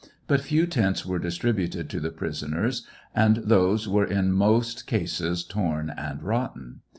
[0.25, 5.91] But few tents were distributed to the prisoners, and those were in most eases torn
[5.91, 6.81] and rotten.